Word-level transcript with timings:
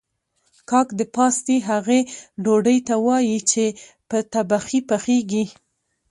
کاک 0.69 0.87
د 0.99 1.01
پاستي 1.15 1.57
هغې 1.69 1.99
ډوډۍ 2.43 2.77
ته 2.87 2.95
وايي 3.05 3.39
چې 3.51 3.63
په 4.09 4.17
تبخي 4.33 4.79
پخیږي 4.89 5.45